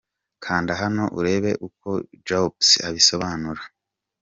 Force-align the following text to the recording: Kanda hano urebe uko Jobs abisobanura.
Kanda 0.45 0.73
hano 0.81 1.03
urebe 1.19 1.51
uko 1.67 1.89
Jobs 2.27 2.69
abisobanura. 2.87 3.61